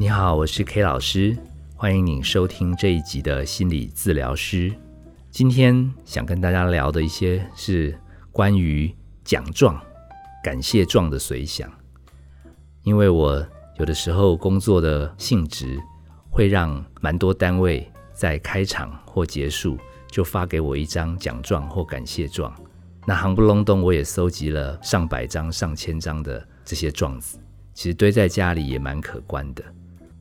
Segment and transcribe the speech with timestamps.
[0.00, 1.36] 你好，我是 K 老师，
[1.76, 4.72] 欢迎你收听这一集的心理治疗师。
[5.30, 7.94] 今天想跟大家聊的一些是
[8.32, 9.78] 关于奖状、
[10.42, 11.70] 感谢状的随想，
[12.82, 13.46] 因为我
[13.78, 15.78] 有的时候工作的性质
[16.30, 19.76] 会让蛮多单位在开场或结束
[20.10, 22.50] 就发给我一张奖状或感谢状。
[23.04, 27.38] 那行不隆咚，我也收集了上百张、上千张的这些状子，
[27.74, 29.62] 其实堆在家里也蛮可观的。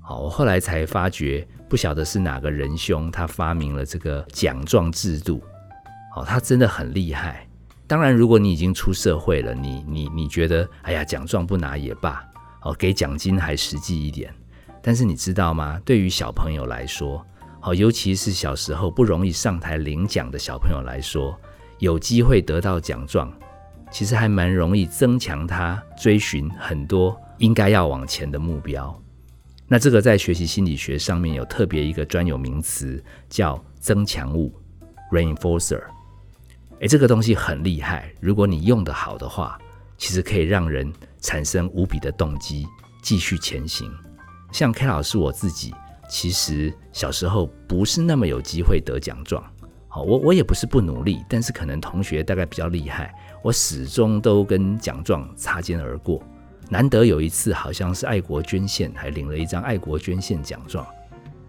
[0.10, 5.40] 好，我后来才发觉，不晓得是哪个仁兄，他发明了这个奖状制度。
[6.12, 7.48] 好，他真的很厉害。
[7.86, 12.28] 当然，如果你已经出社会了，你你你觉得，哎呀，奖状不拿也罢，
[12.64, 14.34] 哦，给奖金还实际一点。
[14.82, 15.80] 但是你知道吗？
[15.86, 17.24] 对于小朋友来说，
[17.60, 21.40] 好，尤其是小时候不容易上台领奖的小朋友来说。
[21.78, 23.32] 有机会得到奖状，
[23.92, 29.00] 其实还蛮容易增强他追寻很多应该要往前的目标。
[29.72, 34.52] 那这个在学习心理学上面有特别一个专有名词，叫增强物
[35.12, 35.84] （reinforcer）。
[36.80, 39.60] 诶，这个东西很厉害，如果你用得好的话，
[39.96, 42.66] 其实可以让人产生无比的动机
[43.04, 43.92] 继续前行。
[44.52, 45.72] 像 K 老师我自己，
[46.10, 49.44] 其实小时候不是那么有机会得奖状。
[49.88, 56.24] 好，我我也不是不努力，但是可能同学大概比较厉害，我始终都跟奖状擦肩而过。
[56.70, 60.86] 难得有一次，好像是爱国捐献，还领了一张爱国捐献奖状。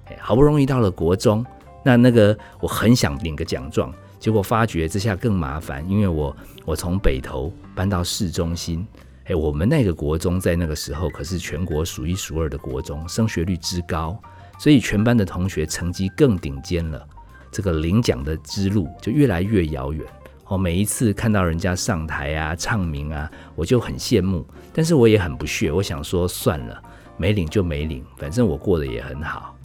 [0.07, 1.45] 哎，好不容易到了国中，
[1.85, 8.87] 那那个我很想领个奖状，结果发觉这下更麻烦，因为我我从北投搬到市中心。
[9.27, 14.19] 哎，我们那个国中在那个时候可是全国数一数二的国中，升学率之高，
[14.59, 17.07] 所以全班的同学成绩更顶尖了。
[17.53, 20.05] 这个领奖的之路就越来越遥远
[20.51, 20.59] 哦。
[20.59, 25.73] 每一次看到人家上台啊、唱名啊，我就很羡慕，但是我也很不屑。
[25.73, 26.83] 我想说算了，
[27.17, 29.57] 没领就没领，反正我过得也很好。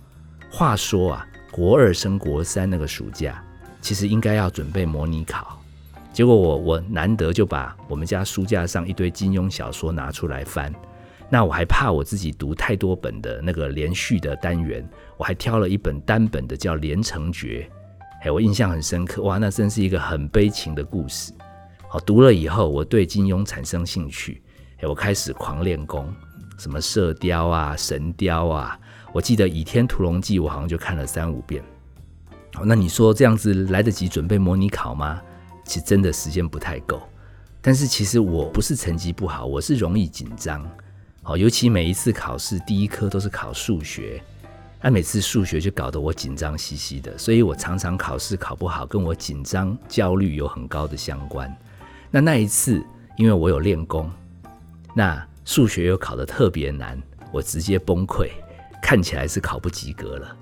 [0.50, 3.44] 话说啊，国二升国三那个暑假，
[3.82, 5.62] 其实应该要准备模拟考，
[6.14, 10.74] 结果我我难得就把我们家书架上一堆金庸小说拿出来翻。
[11.28, 14.88] 那我还怕我自己读太多本的那个连续的单元，
[15.18, 17.68] 我还挑了一本单本的叫《连城诀》。
[18.26, 21.32] 哎，我印象很深刻，哇，那真是一个很悲情的故事。
[21.88, 24.42] 好，读了以后，我对金庸产生兴趣，
[24.80, 26.12] 哎，我开始狂练功，
[26.58, 28.80] 什么射雕啊、神雕啊。
[29.14, 31.64] 我记得《倚天屠龙记》，我好像就看了三五遍。
[32.56, 35.22] 好，那你说这样子来得及准备模拟考吗？
[35.64, 37.04] 其实真的时间不太够。
[37.62, 40.68] 但是其实我不是成绩不好，我是容易紧张。
[41.22, 44.20] 好，尤其每一次考试第一科都是考数学。
[44.82, 51.52] 那每次数学就搞得我紧张兮兮的，所以我常常考试考不好，跟我紧张焦虑有很高的相关。
[52.12, 52.86] 那那一次，
[53.18, 54.12] 因为我有练功，
[54.94, 58.30] 那数学又考得特别难，我直接崩溃，
[58.82, 60.36] 看起来是考不及格了。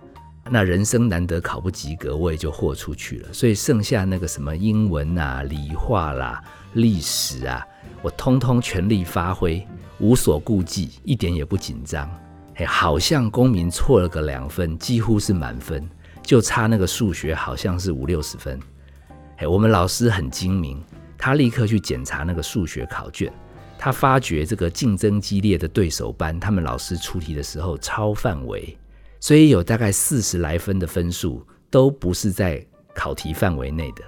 [0.50, 3.32] 那人生难得考不及格，我也就豁出去了。
[3.32, 7.66] 所以剩下那个什么英文啊、理化啦、历史啊，
[8.02, 9.66] 我通通全力发挥，
[10.00, 12.10] 无所顾忌，一点也不紧张。
[12.56, 15.90] 哎，好像公民错了个两分，几乎是满分，
[16.22, 18.60] 就差那个数学好像是五六十分。
[19.38, 20.80] 哎，我们老师很精明，
[21.18, 23.34] 他立刻去检查那个数学考卷，
[23.78, 28.78] 他发觉这个竞争激烈的对手班，他们老师出题的时候超范围，
[29.20, 34.04] 所以有大概四十来分的分数都不是在考题范围内的。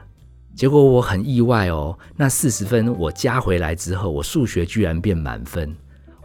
[0.56, 5.76] 结果我很意外哦，那四十分我加回来之后，我数学居然变满分。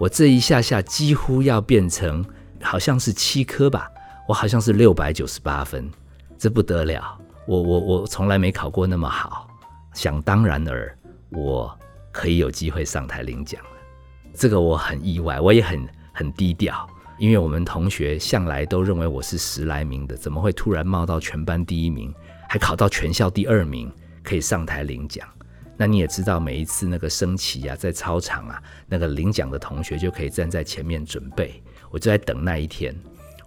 [0.01, 2.25] 我这一下下几乎要变成
[2.63, 3.87] 好像是七科吧，
[4.27, 5.91] 我好像是六百九十八分，
[6.39, 7.19] 这不得了！
[7.47, 9.47] 我我我从来没考过那么好，
[9.93, 10.97] 想当然尔，
[11.29, 11.79] 我
[12.11, 13.71] 可以有机会上台领奖了。
[14.33, 16.89] 这个我很意外，我也很很低调，
[17.19, 22.11] 因为我们同学向来都认为我是十来名的，怎么会突然冒到全班第一名，
[22.49, 25.29] 还考到全校第二名，可以上台领奖？
[25.81, 31.63] 那你也知道，每一次那个升旗啊，在操场啊，那个领奖的同学就可以站在前面准备。
[31.91, 32.95] 我就在等那一天。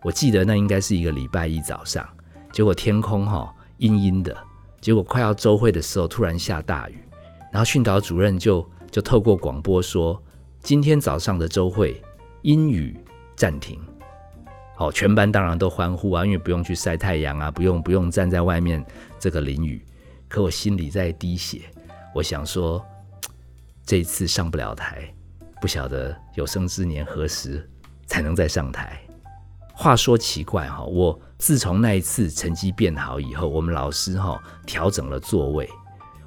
[0.02, 2.04] 我记得那应该是一个礼拜一早上，
[2.52, 4.36] 结果天空哈阴阴的，
[4.82, 6.98] 结果快要周会的时候突然下大雨，
[7.52, 10.20] 然后训导主任就就透过广播说，
[10.60, 12.02] 今天早上的周会
[12.42, 12.98] 阴雨
[13.36, 13.80] 暂停。
[14.76, 18.84] 好，全班当然都欢呼啊，因为不用去晒太阳啊，不用不用站在外面
[19.20, 19.86] 这个淋雨。
[20.28, 21.62] 可我心里在滴血。
[22.14, 22.86] 我想说，
[23.84, 25.12] 这一次上不了台，
[25.60, 27.68] 不晓得有生之年何时
[28.06, 29.00] 才能再上台。
[29.74, 35.68] 话说奇怪哈，我自从那一次成绩变好以后，我们老师哈调整了座位，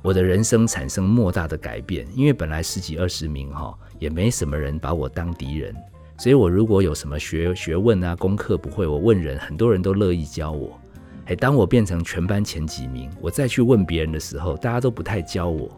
[0.03, 2.05] 我的人生产生莫大的改变。
[2.13, 5.73] 因为本来十几二十名哈，也没什么人把我当敌人，
[6.19, 10.77] 所以我如果有什么学学问啊、功课不会，我问人，很多人都乐意教我。
[11.27, 15.69] 哎，当我变成全班前几名，我再去问别人的时候，大家都不太教我。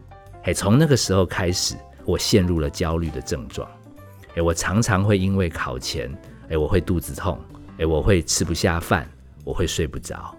[0.43, 1.75] 哎，从那个时候开始，
[2.05, 3.67] 我陷入了焦虑的症状。
[4.35, 6.15] 哎，我常常会因为考前，
[6.49, 7.39] 哎，我会肚子痛，
[7.79, 9.09] 哎，我会吃不下饭，
[9.43, 10.35] 我会睡不着。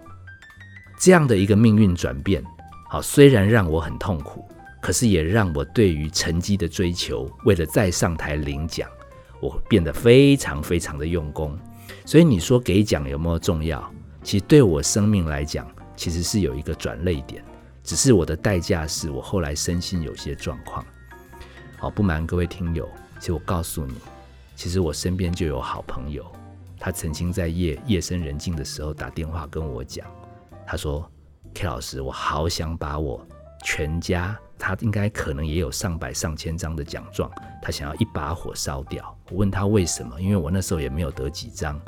[0.97, 2.41] 这样的一个命运转变，
[2.89, 4.47] 好，虽然让我很痛苦，
[4.81, 8.89] 可是也让我对于成绩的追求，为了再上台领奖，
[9.41, 11.57] 我变得非常非常的用功。
[12.05, 13.91] 所以你说给奖有没有重要？
[14.23, 17.43] 其实对我生命来讲，其实是有一个转泪点，
[17.83, 20.85] 只是我的代价是我后来身心有些状况。
[21.77, 22.87] 好，不瞒各位听友，
[23.19, 23.95] 其实我告诉你，
[24.55, 26.23] 其实我身边就有好朋友，
[26.79, 30.05] 他曾经在夜夜深人静的时候打电话跟我讲，
[30.67, 31.09] 他说
[31.55, 33.25] ：“K 老师，我好想把我
[33.63, 37.29] 全家，他应该可能也有上百上千张的奖状，
[37.63, 41.81] 他想要一把火烧掉。”我问他为什么，因为我那时候也没有得几张。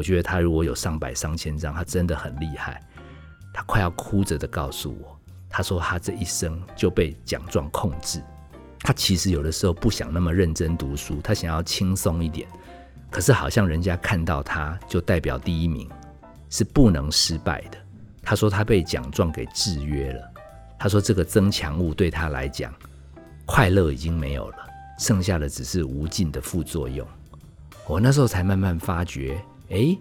[0.00, 2.82] 我觉得他如果有上百上千张，他真的很厉害。
[3.52, 5.14] 他快要哭着的告诉我，
[5.46, 8.22] 他说他这一生就被奖状控制。
[8.78, 12.48] 他其实有的时候不想那么认真读书，他想要轻松一点。
[13.10, 15.86] 可是好像人家看到他就代表第一名，
[16.48, 17.76] 是不能失败的。
[18.22, 20.32] 他说他被奖状给制约了。
[20.78, 22.72] 他说这个增强物对他来讲，
[23.44, 24.56] 快乐已经没有了，
[24.98, 27.06] 剩下的只是无尽的副作用。
[27.86, 29.38] 我那时候才慢慢发觉。
[29.70, 29.96] 哎，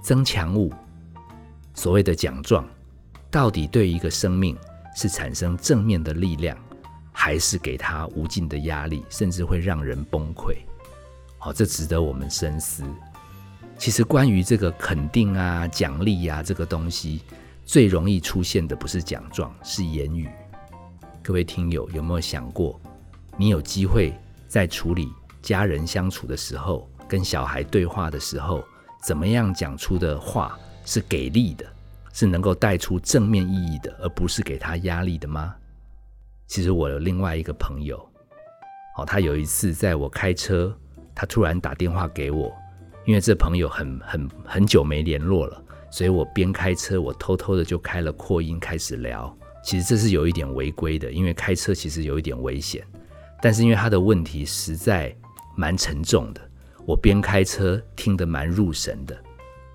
[0.00, 0.72] 增强物，
[1.74, 2.66] 所谓的奖状，
[3.30, 4.56] 到底对一个生命
[4.94, 6.56] 是产生正面的力量，
[7.12, 10.56] 还是给他无尽的压力，甚至会让人崩溃？
[11.36, 12.84] 好，这值得我们深思。
[13.76, 17.20] 其实，关于这个肯定啊、奖励啊这个东西，
[17.66, 20.26] 最容易出现的不是奖状，是言语。
[21.22, 22.80] 各位听友，有没有想过，
[23.36, 24.18] 你有机会
[24.48, 28.64] 在处理家人相处的时候，跟小孩对话的时候？
[29.06, 31.64] 怎么样讲出的话是给力的，
[32.12, 35.54] 是能够带出正面意义的，而不是给他压力的吗？
[36.48, 37.96] 其实我有另外一个朋友，
[38.98, 40.76] 哦，他有一次在我开车，
[41.14, 42.52] 他突然打电话给我，
[43.04, 49.32] 因为这朋友很很很久没联络了，所以我边开车，我偷偷的就开了扩音开始聊。
[49.62, 52.84] 其实这是有一点违规的，因为开车其实有一点危险，
[53.40, 55.16] 但是因为他的问题实在
[55.54, 56.40] 蛮沉重的。
[56.86, 59.16] 我边开车听得蛮入神的。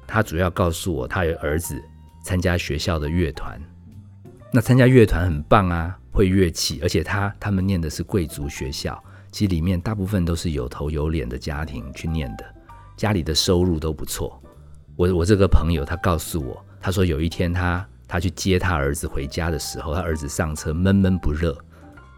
[0.08, 1.80] 他主要告诉我，他有儿子
[2.24, 3.62] 参加学校的乐团。
[4.52, 12.46] 那参加乐团很棒啊，会乐器，而且他他们念的是贵族学校，其实里面大部分都是有头有脸的家庭去念的，
[12.96, 14.42] 家里的收入都不错。
[14.96, 21.58] 我我这个朋友他告诉我，他说有一天他他去接他儿子回家的时候，他儿子上车闷闷不乐。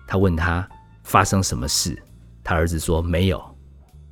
[0.08, 0.68] 他问他
[1.04, 1.98] 发生什么事，
[2.44, 3.53] 他儿子说没有。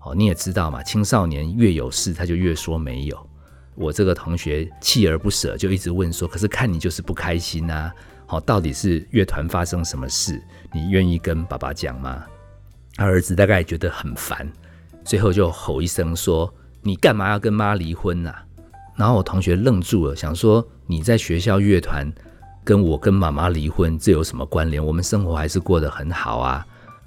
[0.03, 3.30] 哦，你也知道嘛，青少年越有事，他就越说没有。
[3.75, 7.92] 我这个同学锲而不舍，就一直问说：“可是看你就是不开心呐，
[8.25, 10.42] 好，到底是乐团发生什么事？
[10.74, 12.24] 你愿意跟爸爸讲吗？”
[12.98, 14.51] 他儿子大概觉得很烦，
[15.06, 18.33] 最后就吼一声说：“你干嘛要跟妈离婚呐？”
[18.97, 22.12] 然后我同学愣住了，想说：“你在学校乐团
[22.63, 24.83] 跟我跟妈妈离婚，这有什么关联？
[24.86, 26.65] 我们生活还是过得很好啊。”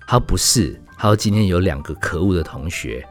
[0.08, 0.80] 他不是。
[1.04, 3.06] 他说：“今天有两个可恶的同学。”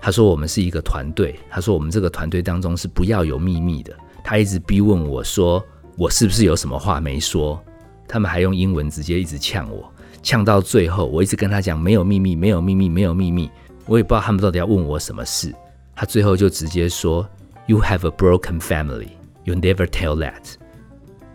[0.00, 5.64] 他说：“我们是一个团队。”他说：“我们这个团队当中是不要有秘密的。”他一直逼问我说
[5.96, 7.62] ：“我是不是有什么话没说？”
[8.08, 9.88] 他们还用英文直接一直呛我，
[10.20, 13.48] 呛到最后，我一直跟他讲：“没有秘密，没有秘密，没有秘密。”
[13.86, 15.54] 我也不知道他们到底要问我什么事。
[15.94, 17.24] 他最后就直接说
[17.68, 19.10] ：“You have a broken family.
[19.44, 20.54] You never tell that。”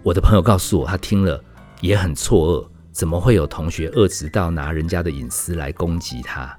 [0.04, 1.42] 我的朋友告诉我，他听了
[1.80, 2.73] 也很错愕。
[2.94, 6.56] 怎么会有同学恶直到拿人家的隐私来攻击他？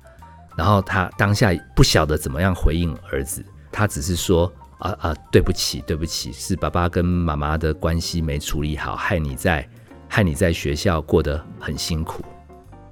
[0.57, 9.69] 然后他当下不晓得怎么样回应儿子，他只是说：“啊啊，对不起，对不起，是爸爸跟妈妈的关系没处理好，害你在
[10.09, 12.25] 害你在学校过得很辛苦。”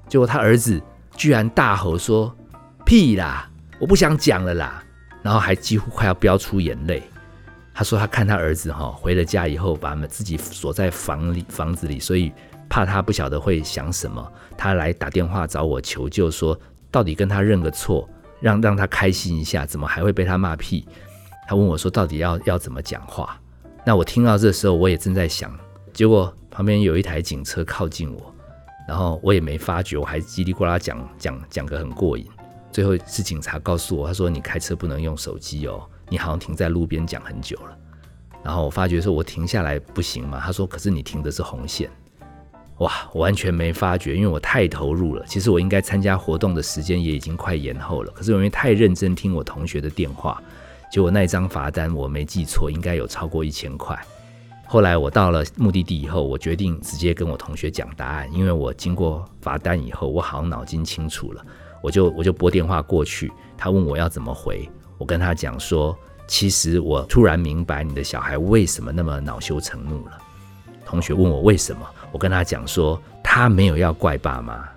[0.08, 0.80] 结果他儿子
[1.16, 2.32] 居然大吼说
[2.86, 4.82] ：“屁啦，我不想讲了啦！”
[5.20, 7.02] 然后还几乎快要飙出眼泪。
[7.74, 12.32] 他说他看他儿子哈回了家以后，把们自己锁在房里房子里，所以。
[12.72, 16.58] 怕他不晓得会想什么，他来打电话找我求救，说
[16.90, 18.08] 到底跟他认个错，
[18.40, 20.88] 让让他开心一下，怎么还会被他骂屁？
[21.46, 23.38] 他问我说到底要要怎么讲话？
[23.84, 25.54] 那我听到这时候，我也正在想，
[25.92, 28.34] 结果旁边有一台警车靠近我，
[28.88, 32.26] 然后我也没发觉，我还叽里呱啦讲讲讲个很过瘾。
[32.70, 37.76] 最后是警察告诉我，他说你开车不能用手机哦，你好像停在路边讲很久了。
[38.42, 41.90] 然后我发觉说我停下来不行嘛，他说可是你停的是红线。
[42.82, 45.24] 哇，我完全没发觉，因为我太投入了。
[45.24, 50.42] 其实我应该参加活动的时间也已经快延后了，可是我因为太认真听我同学的电话，
[50.90, 53.96] 结果那张罚单我没记错，应该有超过一千块。
[54.66, 61.44] 后来我到了目的地以后，我决定直接跟我同学讲答案，因为我经过罚单以后，我好像脑筋清楚了，
[61.82, 65.96] 我就我就拨电话过去，他问我要怎么回，我跟他讲说，
[66.26, 70.18] 其实我突然明白你的小孩为什么那么恼羞成怒了。
[70.84, 74.68] 同学问我为什么，我跟他讲说，他没有要怪爸妈，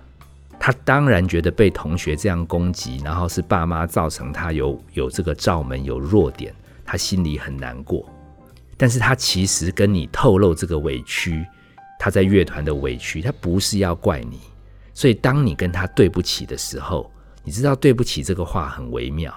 [0.58, 8.10] 他当然觉得被同学这样攻击，然后是爸妈造成他有有这个罩门有弱点，他心里很难过。
[8.78, 11.46] 但是他其实跟你透露这个委屈，
[11.98, 14.40] 他在乐团的委屈，他不是要怪你。
[14.94, 17.10] 所以当你跟他对不起的时候，
[17.44, 19.32] 你知道对不起这个话很微妙。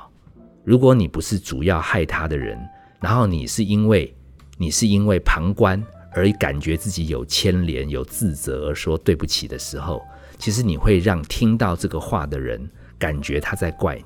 [0.63, 2.57] 如果你不是主要害他的人，
[3.01, 4.13] 然后你是因为
[4.57, 5.83] 你是因为旁观。
[6.11, 10.01] 而感觉自己有牵连、有自责而说对不起的时候，
[10.37, 14.03] 其实你会让听到这个话的人感觉他在怪你。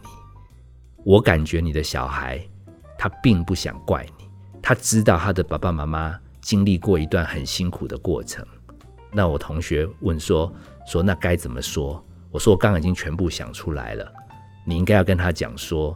[1.03, 2.41] 我感觉你的小孩
[2.97, 4.25] 他并不想怪你，
[4.61, 8.45] 他知道他的爸爸妈妈经历过一段很辛苦的过程。
[9.11, 10.51] 那我同学问说
[10.87, 14.11] ：“说那该怎么说？”我说：“我刚刚已经全部想出来了，
[14.65, 15.95] 你应该要跟他讲说，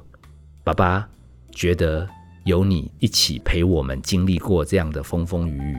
[0.64, 1.10] 爸爸
[1.52, 2.08] 觉得
[2.46, 5.78] 有你一起陪我们经历过这样的风风雨雨。”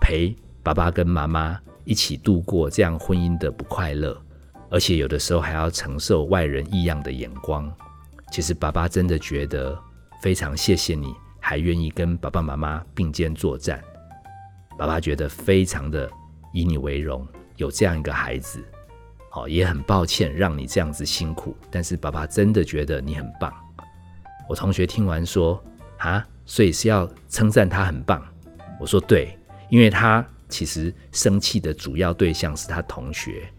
[0.00, 4.20] 陪爸爸跟妈妈一起度过这样婚姻的不快乐，
[4.70, 7.72] 而且有的时候还要承受外人异样的眼光。
[8.30, 9.78] 其实爸爸真的觉得
[10.20, 13.82] 非常谢谢你，还愿意跟爸爸妈妈并肩作战。
[14.76, 16.10] 爸爸觉得非常的
[16.52, 17.26] 以你为荣，
[17.56, 18.62] 有这样一个孩子。
[19.30, 23.52] 好，也很抱歉让你这样子辛苦，但是爸爸真的觉得你很棒。
[24.48, 25.62] 我同学听完说
[25.98, 28.22] ：“啊，所以是要称赞他很棒。”
[28.80, 29.37] 我说：“对。”
[29.68, 33.50] 因为他其实生气的主要对象是他同学，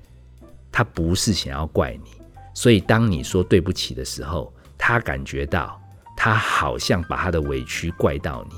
[0.72, 2.10] 他不是想要怪你，
[2.54, 5.80] 所以当你说对不起的时候，他感觉到
[6.18, 8.56] 他好像把他的委屈怪到你，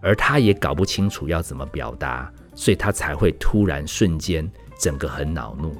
[0.00, 5.76] 而他也搞不清楚要怎么表达，所以他才会突然瞬间整个很恼怒。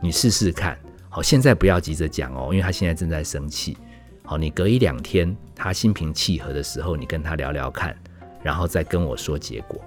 [0.00, 0.76] 你试试看，
[1.08, 3.76] 好，现在不要急着讲哦，因为他现在正在生气。
[4.24, 7.96] 好，你隔一两天他心平气和的时候，你跟他聊聊看，
[8.42, 9.80] 然后再跟我说结果。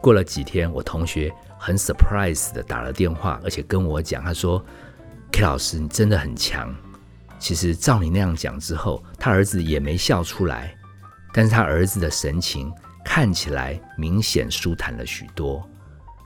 [0.00, 4.64] 过了几天，我同学很 surprise 的打了电话，而且跟我讲，他说
[5.30, 6.74] ：“K 老师，你真的很强。
[7.38, 10.74] 其实照你那样讲之后，他儿子也没笑出来，
[11.34, 12.72] 但是他儿子的神情
[13.04, 15.62] 看起来明显舒坦了许多。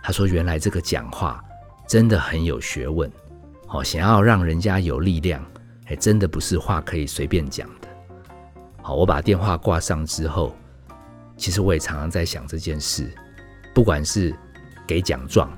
[0.02, 1.43] 他说，原来这个讲话
[1.88, 3.11] 真的很有学问，
[3.69, 5.45] 哦，想要让人家有力量，
[5.87, 7.88] 哎，真的不是话可以随便讲的。
[8.83, 10.54] 好，我把电话挂上之后，
[11.37, 13.12] 其实我也常常在想这件事。”
[13.75, 14.35] 不管是
[14.87, 15.50] 给奖状，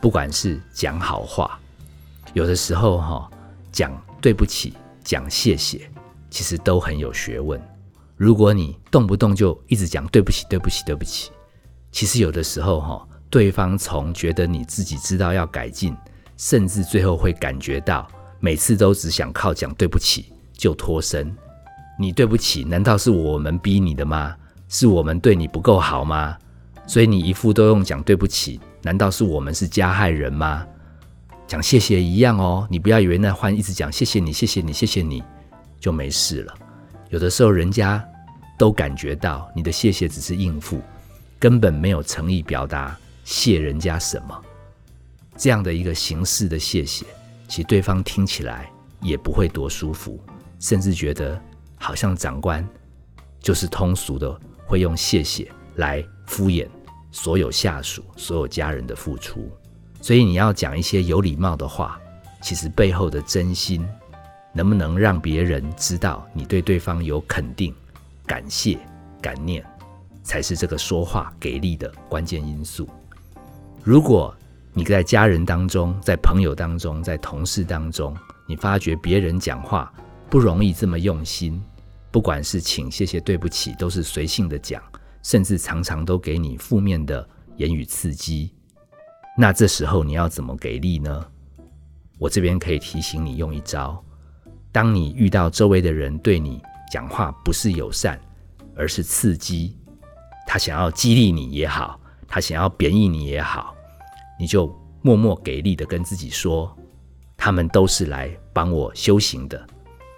[0.00, 1.58] 不管是讲好话，
[2.32, 3.28] 有的时候哈
[3.72, 5.90] 讲对不起、讲谢谢，
[6.30, 7.60] 其实都很有学问。
[8.16, 11.32] 如果你动不动就一直讲对不起、对不起、对不起，
[11.90, 15.96] 其实有的时候哈，对方从觉得你自己知道要改进，
[16.36, 18.06] 甚至最后会感觉到
[18.38, 21.34] 每次都只想靠讲对不起就脱身。
[21.98, 24.36] 你对不起，难道是我们逼你的吗？
[24.68, 26.36] 是我们对你不够好吗？
[26.86, 30.66] 所以你一副都用讲对不起，难道是我们是加害人吗？
[31.46, 35.22] 讲谢谢一样哦，你不要以为那换一直讲谢谢你，谢谢你，谢谢你
[35.78, 36.54] 就没事了。
[37.10, 38.02] 有的时候人家
[38.58, 40.80] 都感觉到你的谢谢只是应付，
[41.38, 44.42] 根本没有诚意表达谢人家什么。
[45.36, 47.04] 这样的一个形式的谢谢，
[47.48, 50.18] 其实对方听起来也不会多舒服，
[50.60, 51.40] 甚至觉得
[51.76, 52.66] 好像长官
[53.40, 56.04] 就是通俗的会用谢谢来。
[56.26, 56.66] 敷衍
[57.12, 59.52] 所有下属、所有家人的付出，
[60.00, 62.00] 所以你要讲一些有礼貌的话。
[62.40, 63.86] 其实背后的真心，
[64.54, 67.74] 能不能让别人知道你对对方有肯定、
[68.24, 68.78] 感谢、
[69.20, 69.62] 感念，
[70.22, 72.88] 才是这个说话给力的关键因素。
[73.82, 74.34] 如果
[74.72, 78.16] 你在家人当中、在朋友当中、在同事当中，
[78.46, 79.92] 你发觉别人讲话
[80.30, 81.62] 不容易这么用心，
[82.10, 84.82] 不管是请、谢谢、对不起，都是随性的讲。
[85.24, 87.26] 甚至常常都给你负面的
[87.56, 88.54] 言语刺激，
[89.36, 91.26] 那这时候你要怎么给力呢？
[92.18, 94.04] 我这边可以提醒你用一招：
[94.70, 96.62] 当你遇到周围的人对你
[96.92, 98.20] 讲话不是友善，
[98.76, 99.76] 而是刺激，
[100.46, 103.74] 他想要激励你也好，他想要贬义你也好，
[104.38, 106.76] 你就默默给力的跟自己说：
[107.34, 109.66] 他们都是来帮我修行的，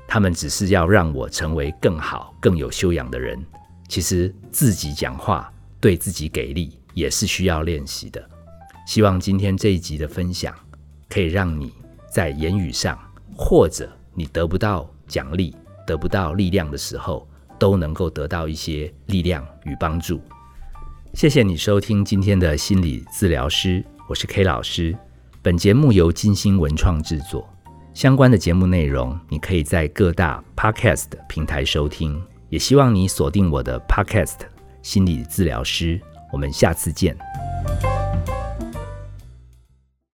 [0.09, 3.41] 他们只是要让我成为更好、更有修养的人。
[3.89, 8.23] 其实自己讲话对自己给力也是需要练习的。
[8.87, 10.55] 希望今天这一集的分享，
[11.09, 11.73] 可以让你
[12.11, 12.99] 在言语上，
[13.37, 15.55] 或者你得不到奖励、
[15.87, 17.29] 得不到力量的时候，
[17.59, 20.21] 都能够得到一些力量与帮助。
[21.15, 24.97] 谢谢你收听今天的心理治疗师，我是 K 老师。
[25.43, 27.49] 本节目由金星文创制作，
[27.95, 34.41] 相关的节目内容你可以在各大 Podcast 平台收听，也希望你锁定我的 Podcast
[34.83, 36.01] 心理治疗师。
[36.33, 37.17] 我们下次见。